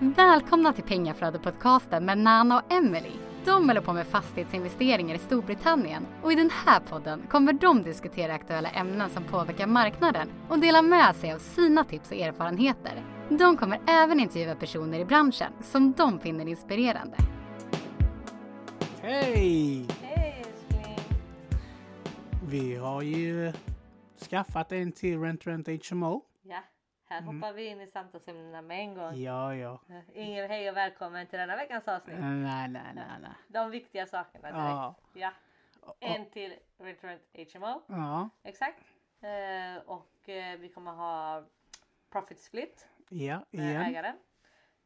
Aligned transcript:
Välkomna 0.00 0.72
till 0.72 0.84
Pengaflödet-podcasten 0.84 2.04
med 2.04 2.18
Nana 2.18 2.58
och 2.58 2.72
Emily. 2.72 3.12
De 3.44 3.68
håller 3.68 3.80
på 3.80 3.92
med 3.92 4.06
fastighetsinvesteringar 4.06 5.14
i 5.14 5.18
Storbritannien 5.18 6.06
och 6.22 6.32
i 6.32 6.34
den 6.34 6.50
här 6.50 6.80
podden 6.80 7.22
kommer 7.30 7.52
de 7.52 7.82
diskutera 7.82 8.34
aktuella 8.34 8.68
ämnen 8.68 9.10
som 9.10 9.24
påverkar 9.24 9.66
marknaden 9.66 10.28
och 10.48 10.58
dela 10.58 10.82
med 10.82 11.16
sig 11.16 11.32
av 11.32 11.38
sina 11.38 11.84
tips 11.84 12.10
och 12.10 12.16
erfarenheter. 12.16 13.04
De 13.28 13.56
kommer 13.56 13.80
även 13.86 14.20
intervjua 14.20 14.54
personer 14.54 15.00
i 15.00 15.04
branschen 15.04 15.52
som 15.62 15.92
de 15.92 16.20
finner 16.20 16.48
inspirerande. 16.48 17.16
Hej! 19.02 19.86
Hej 20.02 20.44
älskling! 20.46 20.98
Vi 22.48 22.76
har 22.76 23.02
ju 23.02 23.52
skaffat 24.30 24.72
en 24.72 24.92
till 24.92 25.20
Rent 25.20 25.46
Rent 25.46 25.90
HMO. 25.90 26.27
Här 27.10 27.22
hoppar 27.22 27.52
vi 27.52 27.66
in 27.66 27.80
i 27.80 27.86
samtalsämnena 27.86 28.62
med 28.62 28.80
en 28.80 28.94
gång. 28.94 29.16
Ja, 29.16 29.54
ja. 29.54 29.80
Ingen 30.14 30.50
hej 30.50 30.70
och 30.70 30.76
välkommen 30.76 31.26
till 31.26 31.38
denna 31.38 31.56
veckans 31.56 31.88
avsnitt. 31.88 32.16
Nej, 32.18 32.68
nej, 32.68 32.92
nej, 32.94 33.04
nej. 33.20 33.30
De 33.48 33.70
viktiga 33.70 34.06
sakerna 34.06 34.48
direkt. 34.48 34.58
Ja. 34.62 34.94
Ja. 35.12 35.32
En 36.00 36.30
till 36.30 36.54
Return 36.78 37.18
HMO. 37.54 37.82
Ja, 37.86 38.28
Exakt. 38.42 38.78
Eh, 39.20 39.82
och 39.86 40.28
eh, 40.28 40.58
vi 40.58 40.68
kommer 40.68 40.92
ha 40.92 41.44
Profit 42.10 42.40
Split 42.40 42.88
ja, 43.08 43.44
igen. 43.50 43.82
ägaren. 43.82 44.16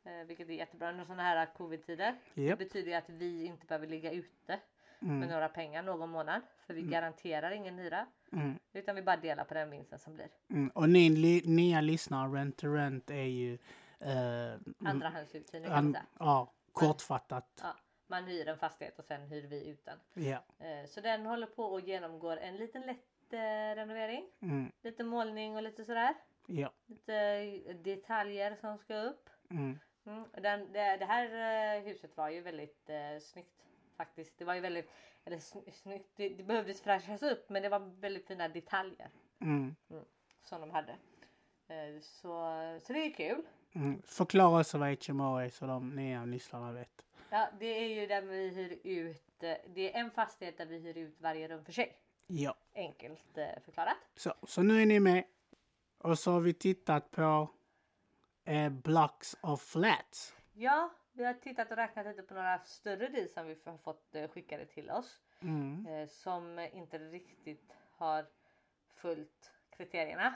Eh, 0.04 0.26
vilket 0.26 0.48
är 0.48 0.52
jättebra 0.52 0.90
under 0.90 1.04
sådana 1.04 1.22
här 1.22 1.46
covid-tider. 1.46 2.14
Det 2.34 2.42
Japp. 2.42 2.58
betyder 2.58 2.98
att 2.98 3.08
vi 3.08 3.44
inte 3.44 3.66
behöver 3.66 3.86
ligga 3.86 4.12
ute 4.12 4.60
Mm. 5.02 5.18
med 5.18 5.28
några 5.28 5.48
pengar 5.48 5.82
någon 5.82 6.10
månad. 6.10 6.42
För 6.66 6.74
vi 6.74 6.82
garanterar 6.82 7.50
ingen 7.50 7.78
hyra. 7.78 8.06
Mm. 8.32 8.58
Utan 8.72 8.94
vi 8.94 9.02
bara 9.02 9.16
delar 9.16 9.44
på 9.44 9.54
den 9.54 9.70
vinsten 9.70 9.98
som 9.98 10.14
blir. 10.14 10.28
Mm. 10.50 10.68
Och 10.74 10.88
ni 10.88 11.08
li- 11.10 11.42
nya 11.44 11.80
lyssnare, 11.80 12.28
Rent 12.28 12.56
to 12.56 12.66
Rent 12.74 13.10
är 13.10 13.14
ju... 13.22 13.58
Eh, 14.00 14.54
Andrahandsuthyrning 14.88 15.68
man 15.70 15.78
an, 15.78 15.96
ja, 16.18 16.52
kortfattat. 16.72 17.60
Ja, 17.62 17.76
man 18.06 18.24
hyr 18.24 18.48
en 18.48 18.58
fastighet 18.58 18.98
och 18.98 19.04
sen 19.04 19.22
hyr 19.22 19.42
vi 19.46 19.68
ut 19.68 19.84
den. 19.84 19.98
Ja. 20.14 20.38
Eh, 20.66 20.86
Så 20.88 21.00
den 21.00 21.26
håller 21.26 21.46
på 21.46 21.64
och 21.64 21.80
genomgår 21.80 22.36
en 22.36 22.56
liten 22.56 22.82
lätt 22.82 23.32
eh, 23.32 23.76
renovering. 23.76 24.24
Mm. 24.40 24.72
Lite 24.82 25.04
målning 25.04 25.56
och 25.56 25.62
lite 25.62 25.84
sådär. 25.84 26.14
Ja. 26.46 26.70
Lite 26.86 27.14
eh, 27.66 27.76
detaljer 27.76 28.56
som 28.60 28.78
ska 28.78 28.96
upp. 28.96 29.30
Mm. 29.50 29.78
Mm. 30.06 30.24
Den, 30.42 30.72
det, 30.72 30.96
det 30.96 31.04
här 31.04 31.76
eh, 31.76 31.82
huset 31.82 32.16
var 32.16 32.28
ju 32.28 32.40
väldigt 32.40 32.90
eh, 32.90 33.18
snyggt 33.20 33.58
faktiskt. 33.96 34.38
Det 34.38 34.44
var 34.44 34.54
ju 34.54 34.60
väldigt, 34.60 34.90
eller 35.24 35.36
sny- 35.36 35.70
snyggt, 35.70 36.08
det, 36.16 36.28
det 36.28 36.42
behövdes 36.42 36.80
fräschas 36.82 37.22
upp 37.22 37.48
men 37.50 37.62
det 37.62 37.68
var 37.68 37.78
väldigt 38.00 38.26
fina 38.26 38.48
detaljer 38.48 39.10
Mm. 39.40 39.74
som 40.44 40.60
de 40.60 40.70
hade. 40.70 40.92
Eh, 41.68 42.00
så, 42.00 42.28
så 42.82 42.92
det 42.92 42.98
är 43.06 43.10
kul. 43.10 43.42
Mm. 43.74 44.02
Förklara 44.02 44.60
också 44.60 44.78
vad 44.78 45.06
HMO 45.08 45.36
är 45.36 45.48
så 45.48 45.66
de 45.66 45.90
nya 45.96 46.24
lyssnarna 46.24 46.72
vet. 46.72 47.06
Ja, 47.30 47.48
det 47.58 47.66
är 47.66 47.88
ju 48.00 48.06
där 48.06 48.22
vi 48.22 48.48
hyr 48.48 48.78
ut. 48.84 49.42
eh, 49.42 49.54
Det 49.66 49.94
är 49.94 50.00
en 50.00 50.10
fastighet 50.10 50.58
där 50.58 50.66
vi 50.66 50.78
hyr 50.78 50.98
ut 50.98 51.20
varje 51.20 51.48
rum 51.48 51.64
för 51.64 51.72
sig. 51.72 51.96
Ja. 52.26 52.54
Enkelt 52.74 53.38
eh, 53.38 53.46
förklarat. 53.64 53.96
Så, 54.16 54.34
så 54.42 54.62
nu 54.62 54.82
är 54.82 54.86
ni 54.86 55.00
med. 55.00 55.24
Och 55.98 56.18
så 56.18 56.32
har 56.32 56.40
vi 56.40 56.54
tittat 56.54 57.10
på 57.10 57.48
eh, 58.44 58.68
Blocks 58.70 59.36
of 59.40 59.62
Flats. 59.62 60.34
Ja, 60.52 60.90
vi 61.12 61.24
har 61.24 61.34
tittat 61.34 61.70
och 61.70 61.76
räknat 61.76 62.06
lite 62.06 62.22
på 62.22 62.34
några 62.34 62.58
större 62.58 63.08
deals 63.08 63.32
som 63.32 63.46
vi 63.46 63.56
har 63.64 63.78
fått 63.78 64.14
eh, 64.14 64.28
skickade 64.28 64.66
till 64.66 64.90
oss. 64.90 65.20
Mm. 65.40 65.86
Eh, 65.86 66.08
som 66.08 66.58
inte 66.58 66.98
riktigt 66.98 67.72
har 67.90 68.26
följt 68.94 69.52
kriterierna. 69.70 70.34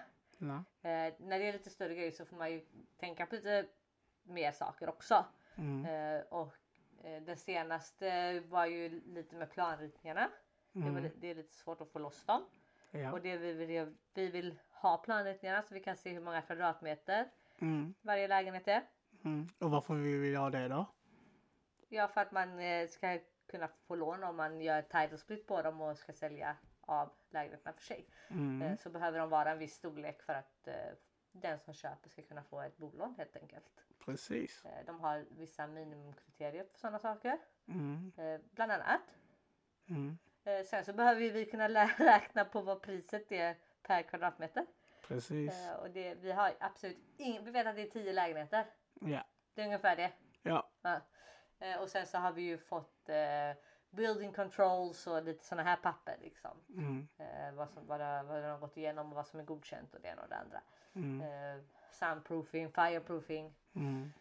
Eh, 0.82 1.14
när 1.18 1.38
det 1.38 1.48
är 1.48 1.52
lite 1.52 1.70
större 1.70 1.94
grejer 1.94 2.10
så 2.10 2.24
får 2.24 2.36
man 2.36 2.52
ju 2.52 2.66
tänka 2.96 3.26
på 3.26 3.34
lite 3.34 3.66
mer 4.22 4.52
saker 4.52 4.88
också. 4.88 5.24
Mm. 5.56 6.22
Och 6.28 6.52
den 7.02 7.36
senaste 7.36 8.40
var 8.40 8.66
ju 8.66 9.00
lite 9.06 9.36
med 9.36 9.50
planritningarna. 9.50 10.30
Mm. 10.74 11.10
det 11.16 11.30
är 11.30 11.34
lite 11.34 11.54
svårt 11.54 11.80
att 11.80 11.88
få 11.88 11.98
loss 11.98 12.24
dem. 12.24 12.44
Ja. 12.90 13.12
Och 13.12 13.20
det 13.20 13.36
vi 13.36 13.52
vill, 13.52 13.94
vi 14.14 14.26
vill 14.30 14.58
ha 14.70 14.98
planritningarna 14.98 15.62
så 15.62 15.74
vi 15.74 15.80
kan 15.80 15.96
se 15.96 16.12
hur 16.12 16.20
många 16.20 16.42
kvadratmeter 16.42 17.28
Mm. 17.58 17.94
varje 18.02 18.28
lägenhet 18.28 18.68
är. 18.68 18.82
Mm. 19.26 19.48
Och 19.58 19.70
varför 19.70 19.94
vi 19.94 20.16
vill 20.16 20.36
ha 20.36 20.50
det 20.50 20.68
då? 20.68 20.86
Ja, 21.88 22.08
för 22.08 22.20
att 22.20 22.32
man 22.32 22.58
eh, 22.58 22.88
ska 22.88 23.18
kunna 23.46 23.68
få 23.86 23.94
lån 23.94 24.24
om 24.24 24.36
man 24.36 24.60
gör 24.60 24.82
title 24.82 25.18
split 25.18 25.46
på 25.46 25.62
dem 25.62 25.80
och 25.80 25.98
ska 25.98 26.12
sälja 26.12 26.56
av 26.80 27.10
lägenheterna 27.30 27.72
för 27.72 27.82
sig. 27.82 28.08
Mm. 28.28 28.62
Eh, 28.62 28.78
så 28.78 28.90
behöver 28.90 29.18
de 29.18 29.30
vara 29.30 29.50
en 29.50 29.58
viss 29.58 29.74
storlek 29.74 30.22
för 30.22 30.32
att 30.32 30.68
eh, 30.68 30.74
den 31.32 31.58
som 31.58 31.74
köper 31.74 32.08
ska 32.10 32.22
kunna 32.22 32.42
få 32.42 32.60
ett 32.60 32.76
bolån 32.76 33.14
helt 33.18 33.36
enkelt. 33.36 33.84
Precis. 34.04 34.64
De 34.86 35.00
har 35.00 35.24
vissa 35.30 35.66
minimumkriterier 35.66 36.64
för 36.72 36.78
sådana 36.78 36.98
saker. 36.98 37.38
Mm. 37.68 38.12
Bland 38.50 38.72
annat. 38.72 39.00
Mm. 39.88 40.18
Sen 40.66 40.84
så 40.84 40.92
behöver 40.92 41.20
vi 41.20 41.44
kunna 41.44 41.68
räkna 41.98 42.44
på 42.44 42.62
vad 42.62 42.82
priset 42.82 43.32
är 43.32 43.56
per 43.82 44.02
kvadratmeter. 44.02 44.66
Precis. 45.06 45.70
Och 45.82 45.90
det, 45.90 46.14
vi 46.14 46.32
har 46.32 46.54
absolut 46.60 46.98
ingen, 47.16 47.44
vi 47.44 47.50
vet 47.50 47.66
att 47.66 47.76
det 47.76 47.82
är 47.82 47.90
10 47.90 48.12
lägenheter. 48.12 48.66
Ja. 49.00 49.24
Det 49.54 49.60
är 49.60 49.66
ungefär 49.66 49.96
det. 49.96 50.12
Ja. 50.42 50.70
Ja. 50.82 51.00
Eh, 51.58 51.80
och 51.80 51.88
sen 51.88 52.06
så 52.06 52.18
har 52.18 52.32
vi 52.32 52.42
ju 52.42 52.58
fått 52.58 53.08
eh, 53.08 53.62
building 53.90 54.32
controls 54.32 55.06
och 55.06 55.22
lite 55.22 55.44
sådana 55.44 55.70
här 55.70 55.76
papper 55.76 56.16
liksom. 56.20 56.50
Mm. 56.68 57.08
Eh, 57.18 57.52
vad, 57.54 57.70
som, 57.70 57.86
vad, 57.86 58.00
det, 58.00 58.22
vad 58.22 58.42
de 58.42 58.48
har 58.48 58.58
gått 58.58 58.76
igenom 58.76 59.08
och 59.08 59.16
vad 59.16 59.26
som 59.26 59.40
är 59.40 59.44
godkänt 59.44 59.94
och 59.94 60.00
det 60.00 60.08
ena 60.08 60.22
och 60.22 60.28
det 60.28 60.36
andra. 60.36 60.60
Mm. 60.94 61.20
Eh, 61.20 61.62
soundproofing, 61.90 62.70
fireproofing, 62.72 63.54
Mm. 63.74 64.12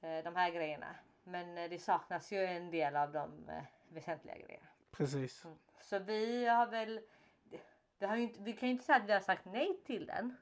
eh, 0.00 0.24
de 0.24 0.36
här 0.36 0.50
grejerna. 0.50 0.94
Men 1.22 1.58
eh, 1.58 1.70
det 1.70 1.78
saknas 1.78 2.32
ju 2.32 2.44
en 2.44 2.70
del 2.70 2.96
av 2.96 3.12
de 3.12 3.50
väsentliga 3.88 4.36
grejerna. 4.36 4.66
Precis. 4.90 5.44
Mm. 5.44 5.58
Så 5.80 5.98
vi 5.98 6.46
har 6.46 6.66
väl, 6.66 7.00
vi, 7.98 8.06
har 8.06 8.16
inte, 8.16 8.42
vi 8.42 8.52
kan 8.52 8.68
ju 8.68 8.72
inte 8.72 8.84
säga 8.84 8.96
att 8.98 9.08
vi 9.08 9.12
har 9.12 9.20
sagt 9.20 9.44
nej 9.44 9.80
till 9.86 10.06
den. 10.06 10.36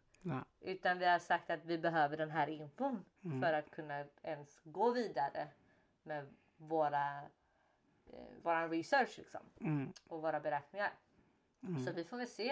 Utan 0.61 0.99
vi 0.99 1.07
har 1.07 1.19
sagt 1.19 1.51
att 1.51 1.65
vi 1.65 1.79
behöver 1.79 2.17
den 2.17 2.31
här 2.31 2.47
infon 2.49 3.05
Mm. 3.25 3.43
för 3.43 3.53
att 3.53 3.71
kunna 3.71 4.05
ens 4.23 4.61
gå 4.65 4.91
vidare 4.91 5.49
med 6.03 6.35
våra, 6.57 7.19
eh, 8.13 8.35
våran 8.43 8.71
research 8.71 9.19
liksom, 9.19 9.41
Mm. 9.61 9.93
och 10.09 10.23
våra 10.23 10.41
beräkningar. 10.41 10.93
Mm. 11.63 11.85
Så 11.87 11.93
vi 11.93 12.05
får 12.05 12.17
väl 12.17 12.27
se 12.29 12.51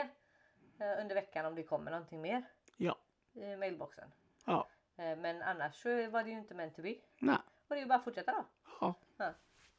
eh, 0.79 1.01
under 1.01 1.15
veckan 1.15 1.47
om 1.47 1.55
det 1.55 1.63
kommer 1.63 1.91
någonting 1.91 2.21
mer 2.21 2.43
Ja. 2.77 2.97
i 3.33 3.57
mailboxen. 3.57 4.13
Ja. 4.45 4.69
Eh, 4.97 5.17
men 5.17 5.43
annars 5.43 5.83
så 5.83 6.11
var 6.11 6.25
det 6.25 6.31
ju 6.31 6.39
inte 6.39 6.55
meant 6.55 6.77
to 6.77 6.83
be. 6.83 6.95
Nej. 7.19 7.37
Och 7.69 7.75
det 7.75 7.75
är 7.75 7.81
ju 7.81 7.87
bara 7.87 7.99
att 7.99 8.05
fortsätta 8.05 8.33
då. 8.33 8.45
Ja. 8.81 8.95
Ja. 9.17 9.33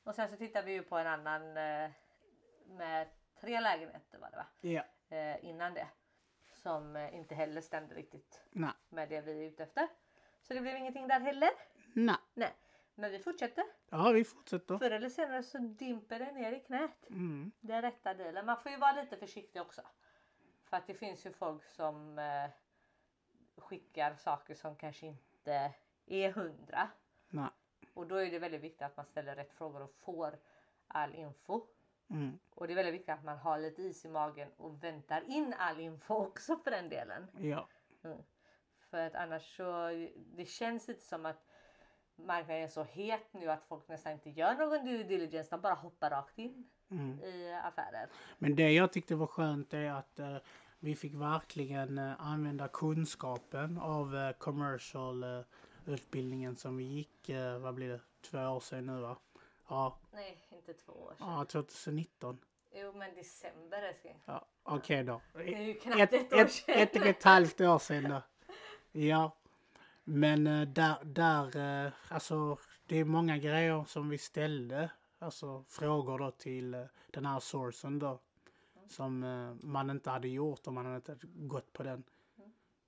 Och 0.03 0.15
sen 0.15 0.29
så 0.29 0.35
tittar 0.37 0.63
vi 0.63 0.71
ju 0.71 0.83
på 0.83 0.97
en 0.97 1.07
annan 1.07 1.57
eh, 1.57 1.91
med 2.67 3.07
tre 3.39 3.59
lägenheter 3.59 4.17
var 4.17 4.29
det 4.31 4.37
va? 4.37 4.45
Ja. 4.61 4.83
Eh, 5.17 5.45
innan 5.45 5.73
det. 5.73 5.87
Som 6.65 6.95
eh, 6.95 7.15
inte 7.15 7.35
heller 7.35 7.61
stämde 7.61 7.95
riktigt 7.95 8.41
Nej. 8.51 8.71
med 8.89 9.09
det 9.09 9.21
vi 9.21 9.31
är 9.31 9.47
ute 9.47 9.63
efter. 9.63 9.87
Så 10.41 10.53
det 10.53 10.61
blev 10.61 10.77
ingenting 10.77 11.07
där 11.07 11.19
heller. 11.19 11.49
Nej. 11.93 12.15
Nej. 12.33 12.53
Men 12.95 13.11
vi 13.11 13.19
fortsätter. 13.19 13.63
Ja, 13.89 14.11
vi 14.11 14.23
fortsätter. 14.23 14.77
Förr 14.77 14.91
eller 14.91 15.09
senare 15.09 15.43
så 15.43 15.57
dimper 15.57 16.19
det 16.19 16.31
ner 16.31 16.51
i 16.51 16.59
knät. 16.59 17.09
Mm. 17.09 17.51
Den 17.59 17.81
rätta 17.81 18.13
dealen. 18.13 18.45
Man 18.45 18.61
får 18.61 18.71
ju 18.71 18.77
vara 18.77 19.01
lite 19.01 19.17
försiktig 19.17 19.61
också. 19.61 19.81
För 20.63 20.77
att 20.77 20.87
det 20.87 20.93
finns 20.93 21.25
ju 21.25 21.33
folk 21.33 21.65
som 21.65 22.19
eh, 22.19 22.49
skickar 23.57 24.15
saker 24.15 24.55
som 24.55 24.75
kanske 24.75 25.05
inte 25.05 25.73
är 26.05 26.31
hundra. 26.31 26.89
Nej. 27.29 27.49
Och 27.93 28.07
då 28.07 28.15
är 28.15 28.31
det 28.31 28.39
väldigt 28.39 28.61
viktigt 28.61 28.81
att 28.81 28.97
man 28.97 29.05
ställer 29.05 29.35
rätt 29.35 29.53
frågor 29.53 29.81
och 29.81 29.93
får 29.93 30.39
all 30.87 31.15
info. 31.15 31.67
Mm. 32.09 32.39
Och 32.49 32.67
det 32.67 32.73
är 32.73 32.75
väldigt 32.75 32.93
viktigt 32.93 33.09
att 33.09 33.23
man 33.23 33.37
har 33.37 33.59
lite 33.59 33.81
is 33.81 34.05
i 34.05 34.09
magen 34.09 34.49
och 34.57 34.83
väntar 34.83 35.23
in 35.27 35.53
all 35.57 35.79
info 35.79 36.13
också 36.13 36.57
för 36.57 36.71
den 36.71 36.89
delen. 36.89 37.27
Ja. 37.37 37.67
Mm. 38.03 38.17
För 38.89 38.97
att 38.97 39.15
annars 39.15 39.57
så, 39.57 39.89
det 40.35 40.45
känns 40.45 40.87
lite 40.87 41.05
som 41.05 41.25
att 41.25 41.45
marknaden 42.15 42.63
är 42.63 42.67
så 42.67 42.83
het 42.83 43.33
nu 43.33 43.51
att 43.51 43.63
folk 43.63 43.87
nästan 43.87 44.11
inte 44.13 44.29
gör 44.29 44.53
någon 44.53 44.85
due 44.85 45.03
diligence. 45.03 45.49
De 45.51 45.61
bara 45.61 45.73
hoppar 45.73 46.09
rakt 46.09 46.37
in 46.37 46.69
Mm. 46.89 47.19
i 47.19 47.53
affärer. 47.63 48.09
Men 48.37 48.55
det 48.55 48.71
jag 48.71 48.91
tyckte 48.93 49.15
var 49.15 49.27
skönt 49.27 49.73
är 49.73 49.91
att 49.91 50.19
eh, 50.19 50.37
vi 50.79 50.95
fick 50.95 51.13
verkligen 51.13 51.97
eh, 51.97 52.13
använda 52.21 52.67
kunskapen 52.67 53.77
av 53.77 54.15
eh, 54.15 54.31
commercial 54.31 55.23
eh, 55.23 55.41
utbildningen 55.85 56.55
som 56.55 56.77
vi 56.77 56.83
gick, 56.83 57.29
eh, 57.29 57.59
vad 57.59 57.73
blir 57.73 57.89
det, 57.89 57.99
två 58.21 58.37
år 58.37 58.59
sedan 58.59 58.85
nu 58.85 59.01
va? 59.01 59.17
Ja, 59.67 59.97
Nej, 60.11 60.37
inte 60.49 60.73
två 60.73 60.91
år 60.93 61.13
sedan. 61.17 61.27
ja 61.29 61.45
2019. 61.45 62.39
Jo, 62.73 62.93
men 62.93 63.15
december 63.15 63.81
älskling. 63.83 64.19
Ja, 64.25 64.45
Okej 64.63 65.03
då. 65.03 65.21
Det 65.33 65.53
är 65.55 65.61
ju 65.61 65.73
knappt 65.73 65.99
Ett, 66.01 66.13
ett 66.13 66.33
år 66.33 66.39
ett, 66.39 66.51
sedan. 66.51 66.75
ett 66.75 66.95
och 66.95 67.05
ett 67.05 67.23
halvt 67.23 67.61
år 67.61 67.79
sedan 67.79 68.03
då. 68.09 68.21
Ja. 68.91 69.31
Men 70.03 70.47
eh, 70.47 70.61
där, 70.67 70.95
där, 71.03 71.85
eh, 71.85 71.91
alltså 72.09 72.57
det 72.85 72.97
är 72.97 73.05
många 73.05 73.37
grejer 73.37 73.83
som 73.87 74.09
vi 74.09 74.17
ställde. 74.17 74.89
Alltså 75.19 75.63
frågor 75.67 76.19
då 76.19 76.31
till 76.31 76.73
eh, 76.73 76.81
den 77.11 77.25
här 77.25 77.39
sourcen 77.39 77.99
då. 77.99 78.19
Som 78.87 79.23
eh, 79.23 79.53
man 79.67 79.89
inte 79.89 80.09
hade 80.09 80.27
gjort 80.27 80.67
om 80.67 80.73
man 80.73 80.85
hade 80.85 80.95
inte 80.95 81.17
gått 81.23 81.73
på 81.73 81.83
den. 81.83 82.03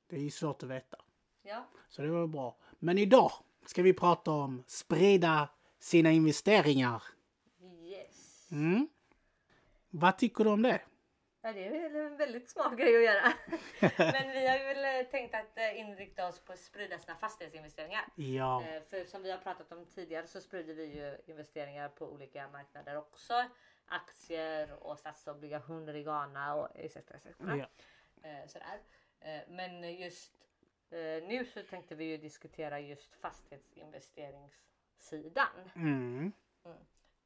Det 0.07 0.15
är 0.15 0.19
ju 0.21 0.31
svårt 0.31 0.63
att 0.63 0.69
veta. 0.69 0.97
Ja, 1.41 1.65
Så 1.89 2.01
det 2.01 2.09
var 2.09 2.27
bra. 2.27 2.57
Men 2.79 2.97
idag 2.97 3.31
ska 3.65 3.81
vi 3.83 3.94
prata 3.94 4.31
om 4.31 4.63
sprida 4.68 5.50
sina 5.79 6.12
investeringar. 6.12 7.03
Yes. 7.83 8.51
Mm. 8.51 8.88
Vad 9.89 10.18
tycker 10.18 10.44
du 10.44 10.50
om 10.50 10.62
det? 10.62 10.81
Ja, 11.41 11.53
det 11.53 11.68
är 11.68 11.89
väl 11.89 11.95
en 11.95 12.18
väldigt 12.18 12.50
smart 12.50 12.77
grej 12.77 12.97
att 12.97 13.03
göra. 13.03 13.33
Men 14.12 14.31
vi 14.31 14.47
har 14.47 14.57
ju 14.57 14.63
väl 14.63 15.06
eh, 15.06 15.12
tänkt 15.12 15.35
att 15.35 15.57
eh, 15.57 15.79
inrikta 15.79 16.27
oss 16.27 16.39
på 16.39 16.53
att 16.53 16.59
sprida 16.59 17.00
sina 17.00 17.15
fastighetsinvesteringar. 17.15 18.06
Ja, 18.15 18.63
Eh, 18.63 18.83
För 18.83 19.06
som 19.06 19.24
vi 19.24 19.31
har 19.31 19.38
pratat 19.38 19.71
om 19.71 19.85
tidigare 19.85 20.27
så 20.27 20.41
sprider 20.41 20.74
vi 20.74 20.85
ju 20.85 21.18
investeringar 21.25 21.89
på 21.89 22.06
olika 22.13 22.47
marknader 22.47 22.97
också. 22.97 23.33
Aktier 23.85 24.74
och 24.83 25.00
statsobligationer 25.00 25.94
i 25.95 26.03
Ghana 26.03 26.56
och 26.56 26.69
etc. 26.75 26.97
etc. 26.97 27.25
ja. 27.39 27.68
Sådär. 28.47 28.79
Men 29.47 29.95
just 29.97 30.33
nu 31.27 31.45
så 31.53 31.63
tänkte 31.63 31.95
vi 31.95 32.06
ju 32.06 32.18
diskutera 32.18 32.79
just 32.79 33.21
fastighetsinvesteringssidan. 34.98 35.70
Mm. 35.76 36.32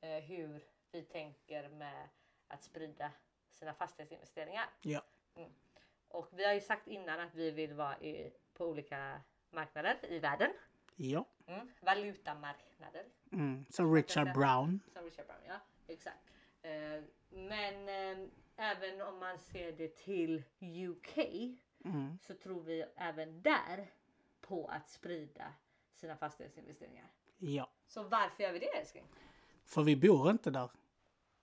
Eh, 0.02 0.24
Hur 0.24 0.62
vi 0.92 1.02
tänker 1.04 1.70
med 1.70 2.10
att 2.48 2.64
sprida 2.64 3.12
sina 3.50 3.74
fastighetsinvesteringar. 3.74 4.70
ja. 4.82 5.02
Och 6.08 6.28
vi 6.32 6.46
har 6.46 6.54
ju 6.54 6.62
sagt 6.62 6.88
innan 6.88 7.20
att 7.20 7.36
vi 7.36 7.52
vill 7.52 7.74
vara 7.74 8.00
i, 8.00 8.32
på 8.54 8.66
olika 8.66 9.22
marknader 9.50 9.98
i 10.10 10.20
världen. 10.20 10.52
ja. 10.96 11.26
Mm. 11.48 11.72
Valutamarknader. 11.82 13.06
Mm. 13.32 13.66
Så 13.70 13.94
Richard 13.96 14.34
Brown. 14.34 14.80
Som 14.94 15.04
Richard 15.04 15.26
Brown, 15.28 15.40
ja. 15.48 15.60
Exakt. 15.88 16.18
Eh, 16.62 17.04
men 17.30 17.90
eh, 17.90 18.28
även 18.56 19.02
om 19.02 19.20
man 19.20 19.40
ser 19.40 19.72
det 19.72 19.96
till 19.96 20.44
UK 20.62 21.18
Mm. 21.84 22.18
så 22.22 22.34
tror 22.34 22.62
vi 22.64 22.86
även 22.96 23.42
där 23.42 23.88
på 24.42 24.68
att 24.68 24.90
sprida 24.90 25.54
sina 25.94 26.16
fastighetsinvesteringar. 26.18 27.08
Så 27.92 28.04
varför 28.04 28.44
gör 28.44 28.52
vi 28.54 28.60
det 28.60 28.78
älskling? 28.78 29.06
För 29.66 29.84
vi 29.84 29.96
bor 29.96 30.30
inte 30.32 30.50
där. 30.52 30.70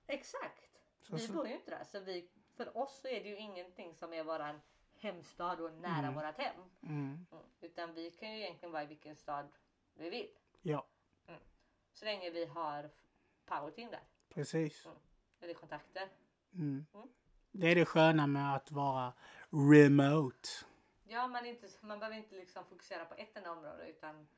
Exakt. 0.06 0.70
Så- 1.00 1.16
Vi 1.16 1.26
så- 1.26 1.32
bor 1.32 1.46
ju 1.48 1.54
inte 1.54 1.70
där 1.70 1.84
så 1.84 2.00
vi, 2.00 2.28
för 2.56 2.76
oss 2.78 3.00
så 3.00 3.08
är 3.08 3.22
det 3.22 3.28
ju 3.28 3.36
ingenting 3.36 3.94
som 3.94 4.12
är 4.12 4.24
våran 4.24 4.60
hemstad 4.98 5.60
och 5.60 5.72
nära 5.72 5.98
Mm. 5.98 6.14
vårat 6.14 6.36
hem. 6.38 6.54
Mm. 6.82 7.26
Mm. 7.32 7.44
Utan 7.60 7.94
vi 7.94 8.10
kan 8.10 8.32
ju 8.32 8.38
egentligen 8.40 8.72
vara 8.72 8.82
i 8.82 8.86
vilken 8.86 9.16
stad 9.16 9.48
vi 9.94 10.10
vill. 10.10 10.28
Ja, 10.62 10.86
Så 11.92 12.04
länge 12.04 12.30
vi 12.30 12.44
har 12.46 12.90
powerteam 13.44 13.90
där. 13.90 14.02
precis. 14.28 14.86
Eller 15.40 15.54
kontakter. 15.54 16.08
Mm. 16.54 16.86
Mm. 16.94 17.08
Det 17.50 17.66
är 17.66 17.74
det 17.74 17.84
sköna 17.84 18.26
med 18.26 18.54
att 18.54 18.70
vara 18.70 19.12
remote. 19.50 20.48
Ja, 21.04 21.26
man, 21.26 21.46
inte, 21.46 21.68
man 21.80 21.98
behöver 21.98 22.16
inte 22.16 22.34
liksom 22.34 22.64
fokusera 22.64 23.04
på 23.04 23.14
ett 23.14 23.36
enda 23.36 23.52
område 23.52 23.86
utan 23.88 24.28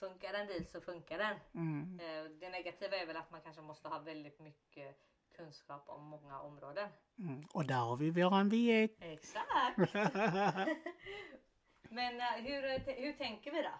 funkar 0.00 0.34
en 0.34 0.46
deal 0.46 0.66
så 0.66 0.80
funkar 0.80 1.18
den. 1.18 1.36
Mm. 1.54 2.00
Eh, 2.00 2.30
Det 2.40 2.48
negativa 2.50 2.96
är 2.96 3.06
väl 3.06 3.16
att 3.16 3.30
man 3.30 3.40
kanske 3.40 3.62
måste 3.62 3.88
ha 3.88 3.98
väldigt 3.98 4.40
mycket 4.40 4.96
kunskap 5.36 5.84
om 5.88 6.04
många 6.04 6.40
områden. 6.40 6.88
Mm. 7.18 7.44
Och 7.52 7.66
där 7.66 7.74
har 7.78 7.96
vi 7.96 8.10
våran 8.10 8.50
V1. 8.52 8.90
Exakt! 9.00 9.76
Men 11.90 12.20
eh, 12.20 12.26
hur, 12.26 12.78
hur 13.02 13.12
tänker 13.12 13.52
vi 13.52 13.62
då? 13.62 13.74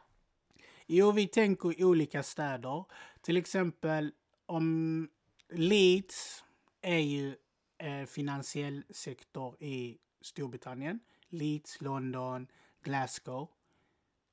Jo, 0.86 1.12
vi 1.12 1.26
tänker 1.28 1.80
i 1.80 1.84
olika 1.84 2.22
städer. 2.22 2.84
Till 3.20 3.36
exempel 3.36 4.12
om 4.46 5.08
Leeds 5.48 6.44
är 6.82 6.98
ju 6.98 7.36
eh, 7.78 8.06
finansiell 8.06 8.84
sektor 8.90 9.62
i 9.62 9.98
Storbritannien. 10.20 11.00
Leeds, 11.28 11.80
London, 11.80 12.46
Glasgow. 12.82 13.48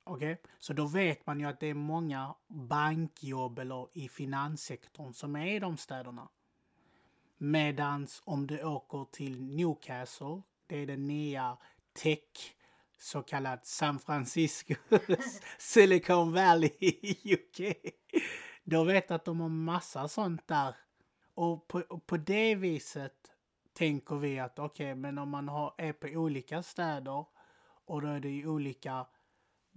Okej, 0.05 0.41
så 0.59 0.73
då 0.73 0.85
vet 0.85 1.25
man 1.25 1.39
ju 1.39 1.45
att 1.45 1.59
det 1.59 1.67
är 1.67 1.73
många 1.73 2.35
bankjobb 2.47 3.59
eller 3.59 3.87
i 3.93 4.09
finanssektorn 4.09 5.13
som 5.13 5.35
är 5.35 5.55
i 5.55 5.59
de 5.59 5.77
städerna. 5.77 6.29
Medans 7.37 8.21
om 8.25 8.47
du 8.47 8.63
åker 8.63 9.05
till 9.11 9.41
Newcastle, 9.41 10.41
det 10.67 10.77
är 10.77 10.87
den 10.87 11.07
nya 11.07 11.57
tech 11.93 12.55
så 12.97 13.21
kallad 13.21 13.59
San 13.63 13.99
Francisco 13.99 14.75
Silicon 15.57 16.33
Valley 16.33 16.71
i 16.79 17.33
UK. 17.33 17.77
Då 18.63 18.83
vet 18.83 19.11
att 19.11 19.25
de 19.25 19.39
har 19.39 19.49
massa 19.49 20.07
sånt 20.07 20.47
där. 20.47 20.75
Och 21.33 21.67
på, 21.67 21.83
och 21.89 22.05
på 22.05 22.17
det 22.17 22.55
viset 22.55 23.31
tänker 23.73 24.15
vi 24.15 24.39
att 24.39 24.59
okej, 24.59 24.95
men 24.95 25.17
om 25.17 25.29
man 25.29 25.49
har, 25.49 25.73
är 25.77 25.93
på 25.93 26.07
olika 26.07 26.63
städer 26.63 27.25
och 27.85 28.01
då 28.01 28.07
är 28.07 28.19
det 28.19 28.29
ju 28.29 28.47
olika 28.47 29.05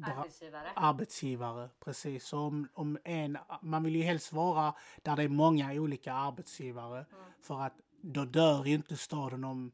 Arbetsgivare? 0.02 0.68
arbetsgivare. 0.76 1.68
Precis, 1.84 2.26
så 2.26 2.38
om, 2.38 2.68
om 2.74 2.98
en, 3.04 3.38
man 3.62 3.82
vill 3.84 3.96
ju 3.96 4.02
helst 4.02 4.32
vara 4.32 4.74
där 5.02 5.16
det 5.16 5.22
är 5.22 5.28
många 5.28 5.72
olika 5.72 6.12
arbetsgivare. 6.12 7.06
För 7.40 7.60
att 7.60 7.74
då 8.00 8.24
dör 8.24 8.64
ju 8.64 8.74
inte 8.74 8.96
staden 8.96 9.44
om 9.44 9.72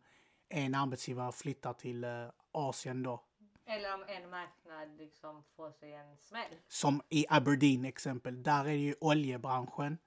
en 0.48 0.74
arbetsgivare 0.74 1.32
flyttar 1.32 1.72
till 1.72 2.04
eh, 2.04 2.10
Asien 2.52 3.02
då. 3.02 3.22
Eller 3.66 3.94
om 3.94 4.04
en 4.08 4.30
marknad 4.30 4.96
liksom 4.98 5.42
får 5.56 5.70
sig 5.70 5.92
en 5.92 6.16
smäll? 6.16 6.54
Som 6.68 7.02
i 7.08 7.26
Aberdeen 7.28 7.84
exempel, 7.84 8.42
där 8.42 8.60
är 8.60 8.64
det 8.64 8.76
ju 8.76 8.94
oljebranschen. 9.00 9.98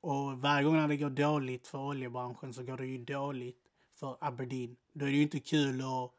Och 0.00 0.40
varje 0.40 0.64
gång 0.64 0.76
när 0.76 0.88
det 0.88 0.96
går 0.96 1.10
dåligt 1.10 1.66
för 1.66 1.78
oljebranschen 1.78 2.54
så 2.54 2.62
går 2.62 2.76
det 2.76 2.86
ju 2.86 3.04
dåligt 3.04 3.64
för 3.94 4.16
Aberdeen. 4.20 4.76
Då 4.92 5.06
är 5.06 5.10
det 5.10 5.16
ju 5.16 5.22
inte 5.22 5.40
kul 5.40 5.80
att... 5.80 5.84
Ha 5.84 6.12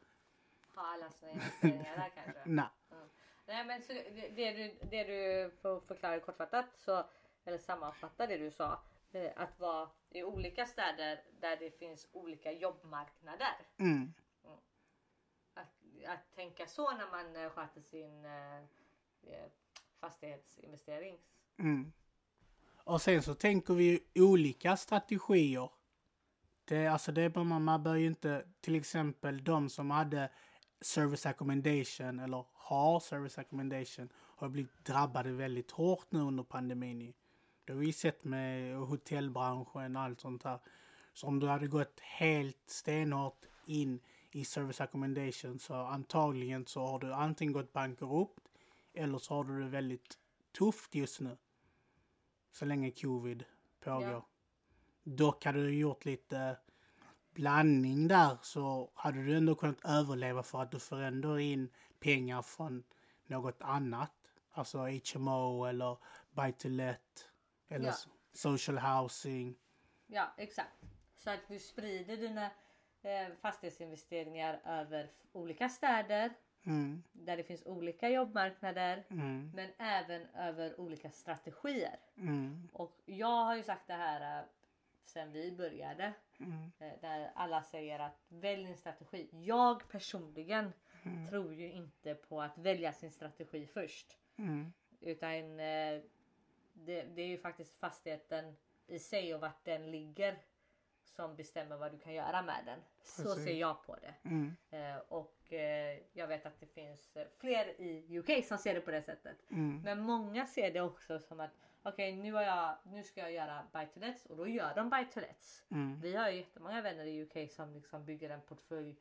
alla 0.75 1.09
sina 1.09 1.31
investeringar 1.31 1.97
där 1.97 2.11
kanske? 2.15 2.41
Nej. 2.45 2.65
Nej 3.49 3.65
men 3.65 3.81
så 3.81 3.93
det, 3.93 4.29
det, 4.35 4.51
du, 4.51 4.87
det 4.89 5.03
du 5.03 5.51
får 5.61 5.79
förklara 5.79 6.19
kortfattat 6.19 6.65
så, 6.75 7.05
eller 7.45 7.57
sammanfatta 7.57 8.27
det 8.27 8.37
du 8.37 8.51
sa. 8.51 8.79
eh, 9.11 9.31
Att 9.35 9.59
vara 9.59 9.89
i 10.09 10.23
olika 10.23 10.65
städer 10.65 11.23
där 11.39 11.57
det 11.57 11.79
finns 11.79 12.07
olika 12.11 12.51
jobbmarknader. 12.51 13.55
Mm. 13.77 14.13
Att, 15.53 15.73
att 16.07 16.35
tänka 16.35 16.67
så 16.67 16.91
när 16.91 17.11
man 17.11 17.35
eh, 17.35 17.49
sköter 17.49 17.81
sin 17.81 18.25
eh, 18.25 19.45
fastighetsinvestering. 19.99 21.17
Mm. 21.57 21.91
Och 22.83 23.01
sen 23.01 23.23
så 23.23 23.35
tänker 23.35 23.73
vi 23.73 24.03
olika 24.15 24.77
strategier. 24.77 25.69
Det, 26.65 26.87
alltså 26.87 27.11
det 27.11 27.35
man, 27.35 27.63
man 27.63 27.83
bör 27.83 27.95
ju 27.95 28.07
inte, 28.07 28.45
till 28.61 28.75
exempel 28.75 29.43
de 29.43 29.69
som 29.69 29.91
hade 29.91 30.29
service 30.81 31.25
accommodation 31.25 32.19
eller 32.19 32.45
har 32.53 32.99
service 32.99 33.37
accommodation 33.37 34.09
har 34.15 34.49
blivit 34.49 34.85
drabbade 34.85 35.31
väldigt 35.31 35.71
hårt 35.71 36.05
nu 36.09 36.19
under 36.19 36.43
pandemin. 36.43 37.13
Det 37.65 37.73
har 37.73 37.79
vi 37.79 37.93
sett 37.93 38.23
med 38.23 38.77
hotellbranschen 38.77 39.95
och 39.95 40.01
allt 40.01 40.21
sånt 40.21 40.43
där. 40.43 40.59
Så 41.13 41.27
om 41.27 41.39
du 41.39 41.47
hade 41.47 41.67
gått 41.67 41.99
helt 41.99 42.63
stenhårt 42.65 43.45
in 43.65 43.99
i 44.31 44.45
service 44.45 44.81
accommodation 44.81 45.59
så 45.59 45.73
antagligen 45.73 46.65
så 46.65 46.85
har 46.85 46.99
du 46.99 47.13
antingen 47.13 47.53
gått 47.53 47.73
bankrupt 47.73 48.49
eller 48.93 49.17
så 49.17 49.33
har 49.33 49.43
du 49.43 49.63
det 49.63 49.69
väldigt 49.69 50.17
tufft 50.57 50.95
just 50.95 51.19
nu. 51.19 51.37
Så 52.51 52.65
länge 52.65 52.91
covid 52.91 53.43
pågår. 53.79 54.09
Ja. 54.09 54.25
Dock 55.03 55.45
hade 55.45 55.63
du 55.63 55.75
gjort 55.75 56.05
lite 56.05 56.57
blandning 57.39 58.07
där 58.07 58.37
så 58.41 58.91
hade 58.95 59.23
du 59.23 59.37
ändå 59.37 59.55
kunnat 59.55 59.85
överleva 59.85 60.43
för 60.43 60.61
att 60.61 60.71
du 60.71 60.79
får 60.79 61.01
ändå 61.01 61.39
in 61.39 61.69
pengar 61.99 62.41
från 62.41 62.83
något 63.25 63.61
annat. 63.61 64.11
Alltså 64.51 64.77
HMO 64.87 65.65
eller 65.65 65.97
buy 66.31 66.51
to 66.51 66.67
let 66.67 67.29
eller 67.69 67.85
Ja. 67.87 67.93
social 68.33 68.77
housing. 68.77 69.55
Ja 70.07 70.33
exakt. 70.37 70.83
Så 71.15 71.29
att 71.29 71.47
du 71.47 71.59
sprider 71.59 72.17
dina 72.17 72.45
eh, 73.01 73.27
fastighetsinvesteringar 73.41 74.61
över 74.65 75.09
olika 75.31 75.69
städer 75.69 76.33
Mm, 76.63 77.03
där 77.11 77.37
det 77.37 77.43
finns 77.43 77.65
olika 77.65 78.09
jobbmarknader 78.09 79.05
mm, 79.09 79.51
men 79.55 79.69
även 79.77 80.27
över 80.35 80.79
olika 80.79 81.11
strategier. 81.11 81.99
mm, 82.17 82.69
Och 82.73 82.97
jag 83.05 83.43
har 83.45 83.55
ju 83.55 83.63
sagt 83.63 83.87
det 83.87 83.93
här 83.93 84.39
eh, 84.39 84.45
sen 85.05 85.31
vi 85.31 85.51
började. 85.51 86.13
Mm, 86.39 86.71
eh, 86.79 86.91
Där 87.01 87.31
alla 87.35 87.63
säger 87.63 87.99
att 87.99 88.25
välj 88.29 88.65
en 88.65 88.77
strategi. 88.77 89.29
Jag 89.31 89.89
personligen 89.89 90.73
Mm. 91.03 91.27
tror 91.27 91.53
ju 91.53 91.71
inte 91.71 92.15
på 92.15 92.41
att 92.41 92.57
välja 92.57 92.93
sin 92.93 93.11
strategi 93.11 93.67
först. 93.67 94.17
mm, 94.37 94.73
Utan 95.01 95.59
eh, 95.59 96.01
det, 96.73 97.03
det 97.03 97.21
är 97.21 97.27
ju 97.27 97.37
faktiskt 97.37 97.75
fastigheten 97.79 98.55
i 98.87 98.99
sig 98.99 99.35
och 99.35 99.41
vart 99.41 99.65
den 99.65 99.91
ligger 99.91 100.37
som 101.03 101.35
bestämmer 101.35 101.77
vad 101.77 101.91
du 101.91 101.99
kan 101.99 102.13
göra 102.13 102.41
med 102.41 102.63
den. 102.65 102.79
Så 103.03 103.23
Precis. 103.23 103.43
ser 103.43 103.53
jag 103.53 103.83
på 103.83 103.95
det. 103.95 104.13
mm, 104.23 104.55
Eh, 104.69 104.97
och 104.97 105.35
jag 106.13 106.27
vet 106.27 106.45
att 106.45 106.59
det 106.59 106.65
finns 106.65 107.17
fler 107.37 107.81
i 107.81 108.17
UK 108.19 108.45
som 108.45 108.57
ser 108.57 108.73
det 108.73 108.81
på 108.81 108.91
det 108.91 109.01
sättet. 109.01 109.37
mm, 109.51 109.81
Men 109.81 109.99
många 109.99 110.45
ser 110.45 110.71
det 110.73 110.81
också 110.81 111.19
som 111.19 111.39
att 111.39 111.68
okej 111.83 112.15
nu, 112.15 112.33
har 112.33 112.41
jag, 112.41 112.77
nu 112.83 113.03
ska 113.03 113.21
jag 113.21 113.31
göra 113.31 113.67
buy 113.73 113.85
to 113.85 113.99
lets 113.99 114.25
och 114.25 114.37
då 114.37 114.47
gör 114.47 114.75
de 114.75 114.89
buy 114.89 115.05
to 115.05 115.19
lets. 115.19 115.63
mm, 115.71 115.99
Vi 116.01 116.15
har 116.15 116.29
ju 116.29 116.37
jättemånga 116.37 116.81
vänner 116.81 117.05
i 117.05 117.21
UK 117.23 117.51
som 117.51 117.73
liksom 117.73 118.05
bygger 118.05 118.29
en 118.29 118.41
portfölj 118.41 118.95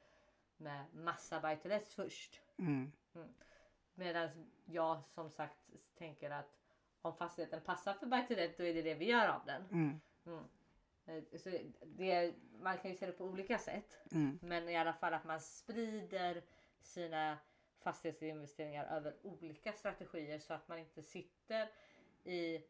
med 0.57 0.95
massa 0.95 1.41
buy 1.41 1.57
to 1.57 1.69
lets 1.69 1.95
först. 1.95 2.41
mm, 2.59 2.93
Medan 3.95 4.51
jag 4.65 5.05
som 5.07 5.31
sagt 5.31 5.71
tänker 5.99 6.31
att 6.31 6.59
om 7.03 7.17
fastigheten 7.17 7.61
passar 7.61 7.95
för 7.95 8.07
buy 8.07 8.27
to 8.27 8.35
let 8.35 8.57
då 8.59 8.65
är 8.65 8.75
det 8.75 8.83
det 8.83 8.95
vi 8.95 9.05
gör 9.05 9.29
av 9.29 9.47
den. 9.47 9.63
Mm. 9.71 10.01
Mm. 10.27 10.45
Eh, 11.07 11.39
Så 11.39 11.51
det, 11.83 12.35
man 12.61 12.79
kan 12.79 12.91
ju 12.91 12.97
se 12.97 13.07
det 13.07 13.13
på 13.13 13.25
olika 13.25 13.59
sätt. 13.59 13.99
Mm. 14.13 14.39
Men 14.43 14.69
i 14.69 14.77
alla 14.77 14.93
fall 14.93 15.15
att 15.15 15.25
man 15.25 15.41
sprider 15.41 16.43
sina 16.81 17.39
fastighetsinvesteringar 17.81 18.85
över 18.85 19.17
olika 19.23 19.73
strategier 19.73 20.39
så 20.39 20.55
att 20.55 20.69
man 20.69 20.79
inte 20.79 21.03
sitter 21.03 21.69
i 22.25 22.63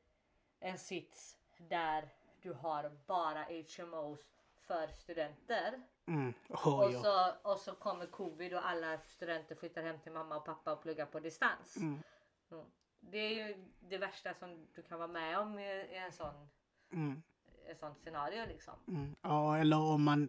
en 0.61 0.79
sits 0.79 1.39
där 1.59 2.09
du 2.43 2.53
har 2.53 2.91
bara 3.07 3.45
HMOs 3.45 4.21
för 4.61 4.87
studenter. 4.89 5.83
Mm. 6.07 6.33
Oj, 6.49 6.97
Och 6.97 7.03
så, 7.05 7.33
och 7.43 7.59
så 7.59 7.75
kommer 7.75 8.07
covid 8.07 8.55
och 8.55 8.69
alla 8.69 8.99
studenter 8.99 9.55
flyttar 9.55 9.83
hem 9.83 9.99
till 10.01 10.13
mamma 10.13 10.37
och 10.37 10.45
pappa 10.45 10.73
och 10.73 10.83
pluggar 10.83 11.07
på 11.07 11.21
distans. 11.21 11.77
Mm. 11.77 12.03
Mm. 12.51 12.65
Det 13.01 13.19
är 13.19 13.49
ju 13.49 13.65
det 13.81 13.99
värsta 13.99 14.35
som 14.35 14.67
du 14.75 14.83
kan 14.83 14.99
vara 14.99 15.09
med 15.09 15.39
om 15.39 15.59
i, 15.59 15.97
en 15.97 16.13
sån, 16.13 16.49
Mm. 16.93 17.23
ett 17.67 17.81
sånt 17.81 17.99
scenario 17.99 18.47
liksom. 18.47 18.75
Mm. 18.89 19.17
Ja, 19.23 19.57
eller 19.59 19.79
om 19.81 20.03
man 20.03 20.29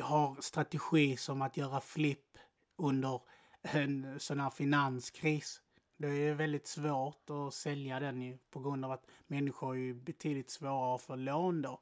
har 0.00 0.42
strategi 0.42 1.16
som 1.16 1.42
att 1.42 1.56
göra 1.56 1.80
flipp 1.80 2.38
under 2.76 3.20
en 3.62 4.20
sån 4.20 4.40
här 4.40 4.50
finanskris. 4.50 5.62
Det 5.96 6.08
är 6.08 6.34
väldigt 6.34 6.66
svårt 6.66 7.30
att 7.30 7.54
sälja 7.54 8.00
den 8.00 8.22
ju 8.22 8.38
på 8.50 8.60
grund 8.60 8.84
av 8.84 8.90
att 8.92 9.06
människor 9.26 9.76
är 9.78 9.92
betydligt 9.94 10.50
svårare 10.50 10.94
att 10.94 11.02
få 11.02 11.16
lån 11.16 11.62
då. 11.62 11.80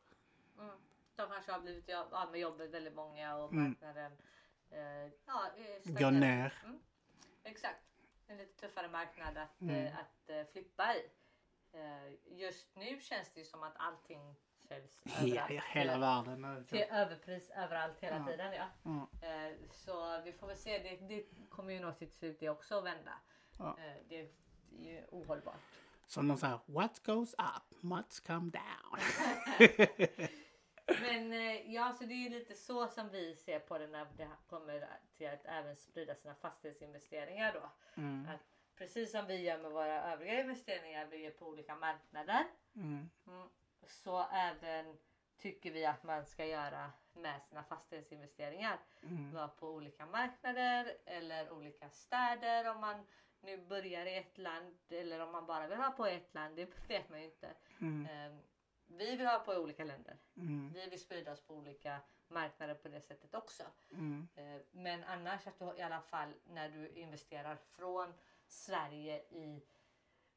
Mm. 0.58 0.76
De 1.16 1.28
kanske 1.28 1.52
har 1.52 1.60
blivit 1.60 1.90
av 2.12 2.30
med 2.30 2.40
jobbet 2.40 2.70
väldigt 2.70 2.94
många 2.94 3.36
och 3.36 3.52
Mm. 3.52 3.64
marknaden 3.64 4.12
eh, 4.70 4.80
ja, 5.26 5.50
eh, 5.56 5.74
Gå 5.84 5.96
stagnerar. 5.96 6.20
ner. 6.20 6.62
Mm. 6.64 6.78
Exakt. 7.42 7.82
En 8.26 8.36
lite 8.38 8.60
tuffare 8.60 8.88
marknad 8.88 9.38
att, 9.38 9.60
Mm. 9.60 9.74
eh, 9.86 9.98
att 9.98 10.30
eh, 10.30 10.44
flippa 10.52 10.94
i. 10.94 11.10
Just 12.26 12.76
nu 12.76 13.00
känns 13.00 13.30
det 13.34 13.40
ju 13.40 13.46
som 13.46 13.62
att 13.62 13.72
allting 13.76 14.34
säljs 14.68 15.00
överallt. 15.04 15.50
ja, 15.50 15.62
hela 15.72 15.92
till, 15.92 16.00
världen. 16.00 16.64
till 16.66 16.84
överpris 16.90 17.50
överallt 17.50 18.00
hela 18.00 18.16
Ja. 18.16 18.26
tiden. 18.26 18.52
Ja. 18.52 18.66
Mm. 18.84 19.56
Så 19.70 20.20
vi 20.24 20.32
får 20.32 20.46
väl 20.46 20.56
se. 20.56 20.78
Det, 20.78 20.96
det 20.96 21.24
kommer 21.50 21.72
ju 21.72 21.80
nå 21.80 21.92
sitt 21.92 22.12
slut 22.12 22.40
det 22.40 22.48
också 22.48 22.78
att 22.78 22.84
vända. 22.84 23.12
Ja. 23.58 23.76
Eh, 23.78 24.02
det 24.08 24.20
är 24.20 24.28
ju 24.78 25.04
ohållbart. 25.10 25.60
Som 26.06 26.28
de 26.28 26.36
säger, 26.36 26.60
what 26.66 27.02
goes 27.06 27.34
up 27.34 27.82
must 27.82 28.26
come 28.26 28.50
down. 28.50 28.98
Men 31.00 31.32
eh, 31.32 31.72
ja, 31.72 31.92
så 31.92 32.04
det 32.04 32.14
är 32.14 32.22
ju 32.22 32.28
lite 32.28 32.54
så 32.54 32.88
som 32.88 33.08
vi 33.08 33.36
ser 33.36 33.58
på 33.58 33.78
det 33.78 33.86
när 33.86 34.06
det 34.16 34.28
kommer 34.48 34.88
till 35.16 35.28
att 35.28 35.44
även 35.44 35.76
sprida 35.76 36.14
sina 36.14 36.34
fastighetsinvesteringar 36.34 37.52
då. 37.52 37.70
Mm. 38.02 38.28
Att 38.28 38.40
precis 38.76 39.10
som 39.10 39.26
vi 39.26 39.36
gör 39.36 39.58
med 39.58 39.70
våra 39.70 40.12
övriga 40.12 40.40
investeringar, 40.40 41.06
vi 41.06 41.26
är 41.26 41.30
på 41.30 41.46
olika 41.46 41.76
marknader. 41.76 42.44
Mm. 42.76 43.10
Mm, 43.26 43.48
så 43.86 44.26
även 44.32 44.96
tycker 45.38 45.70
vi 45.70 45.86
att 45.86 46.02
man 46.02 46.26
ska 46.26 46.46
göra 46.46 46.90
med 47.12 47.42
sina 47.42 47.62
fastighetsinvesteringar. 47.62 48.78
Mm. 49.02 49.32
Vara 49.32 49.48
på 49.48 49.68
olika 49.68 50.06
marknader 50.06 50.96
eller 51.06 51.52
olika 51.52 51.90
städer 51.90 52.70
om 52.70 52.80
man 52.80 53.06
nu 53.42 53.56
börjar 53.66 54.06
i 54.06 54.16
ett 54.16 54.38
land 54.38 54.74
eller 54.88 55.20
om 55.20 55.32
man 55.32 55.46
bara 55.46 55.66
vill 55.66 55.78
ha 55.78 55.90
på 55.90 56.06
ett 56.06 56.34
land. 56.34 56.56
Det 56.56 56.68
vet 56.88 57.08
man 57.10 57.18
ju 57.18 57.24
inte. 57.24 57.54
Mm. 57.80 58.06
Eh, 58.06 58.38
vi 58.86 59.16
vill 59.16 59.26
ha 59.26 59.38
på 59.38 59.54
i 59.54 59.56
olika 59.56 59.84
länder. 59.84 60.16
Mm. 60.36 60.72
Vi 60.74 60.88
vill 60.90 61.00
sprida 61.00 61.32
oss 61.32 61.40
på 61.40 61.54
olika 61.54 62.00
marknader 62.28 62.74
på 62.74 62.88
det 62.88 63.00
sättet 63.00 63.34
också. 63.34 63.62
Mm. 63.90 64.28
Eh, 64.36 64.60
Men 64.70 65.04
annars 65.04 65.46
att 65.46 65.58
du 65.58 65.64
i 65.76 65.82
alla 65.82 66.00
fall 66.00 66.32
när 66.46 66.68
du 66.68 66.88
investerar 66.88 67.56
från 67.56 68.12
Sverige 68.46 69.18
i 69.22 69.62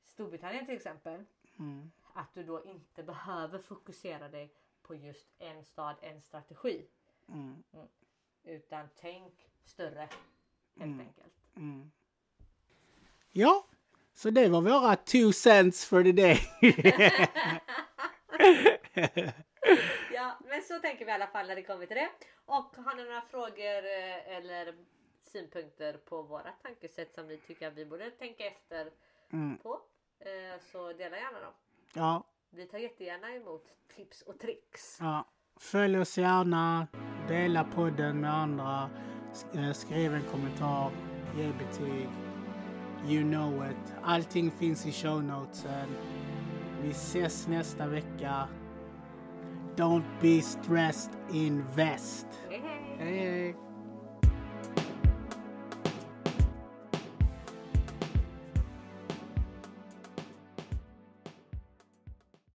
Storbritannien 0.04 0.66
till 0.66 0.76
exempel. 0.76 1.26
Mm. 1.60 1.92
Att 2.14 2.34
du 2.34 2.44
då 2.44 2.64
inte 2.66 3.04
behöver 3.04 3.60
fokusera 3.60 4.30
dig 4.30 4.54
på 4.82 4.96
just 4.96 5.28
en 5.38 5.64
stad, 5.64 5.96
en 6.02 6.22
strategi. 6.22 6.88
Mm. 7.30 7.64
Utan 8.44 8.90
tänk 8.96 9.50
större 9.64 10.00
helt 10.00 10.12
Mm. 10.76 11.00
enkelt. 11.00 11.34
Ja, 13.38 13.66
så 14.14 14.30
det 14.30 14.50
var 14.50 14.62
våra 14.62 14.96
two 14.96 15.32
cents 15.34 15.86
for 15.86 16.04
the 16.04 16.12
day. 16.12 16.40
Ja, 20.14 20.38
men 20.50 20.62
så 20.62 20.80
tänker 20.80 21.06
vi 21.06 21.12
i 21.12 21.14
alla 21.14 21.28
fall 21.28 21.48
när 21.48 21.56
det 21.56 21.64
kommer 21.64 21.86
till 21.86 21.96
det. 21.96 22.10
Och 22.46 22.76
har 22.86 22.96
ni 22.96 23.04
några 23.04 23.22
frågor 23.22 23.86
eh, 23.86 24.38
eller 24.38 24.76
synpunkter 25.32 25.94
på 25.94 26.22
våra 26.22 26.52
tankesätt 26.64 27.14
som 27.16 27.28
ni 27.28 27.38
tycker 27.38 27.68
att 27.68 27.74
vi 27.74 27.86
borde 27.86 28.10
tänka 28.12 28.44
efter 28.46 28.92
Mm. 29.34 29.58
på 29.58 29.80
eh, 30.20 30.62
så 30.72 30.94
dela 30.94 31.18
gärna 31.18 31.40
dem. 31.40 31.54
Ja, 31.94 32.24
Vi 32.50 32.66
tar 32.66 32.78
jättegärna 32.78 33.34
emot 33.36 33.64
tips 33.96 34.22
och 34.22 34.40
tricks. 34.40 34.98
ja. 35.02 35.26
Följ 35.60 36.00
oss 36.00 36.18
gärna, 36.18 36.88
dela 37.28 37.64
podden 37.64 38.22
med 38.22 38.34
andra, 38.34 38.90
eh, 39.56 39.72
skriv 39.74 40.14
en 40.14 40.24
kommentar, 40.32 40.92
ge 41.38 41.48
betyg. 41.54 42.10
You 43.08 43.24
know 43.24 43.62
it. 43.62 43.76
Allting 44.04 44.52
finns 44.52 44.86
i 44.86 44.92
show 44.92 45.22
notesen. 45.22 45.90
Vi 46.82 46.94
ses 46.94 47.48
nästa 47.48 47.88
vecka. 47.88 48.48
Don't 49.76 50.06
be 50.22 50.42
stressed, 50.42 51.12
invest. 51.32 52.28
Hej 52.50 52.60
hej! 52.60 52.98
Hej 52.98 53.20
hej! 53.20 53.65